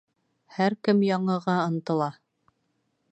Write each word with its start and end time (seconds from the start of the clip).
Һәр 0.55 0.75
кем 0.87 1.03
яңыға 1.09 1.57
ынтыла. 1.67 2.11